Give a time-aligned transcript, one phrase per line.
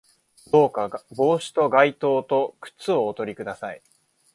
[0.51, 3.83] どうか帽子と外套と靴をおとり下さい